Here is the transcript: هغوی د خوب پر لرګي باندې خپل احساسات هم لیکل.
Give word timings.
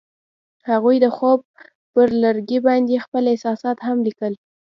هغوی 0.69 0.95
د 1.01 1.05
خوب 1.15 1.39
پر 1.93 2.07
لرګي 2.23 2.59
باندې 2.67 3.03
خپل 3.05 3.23
احساسات 3.31 3.77
هم 3.87 3.97
لیکل. 4.07 4.33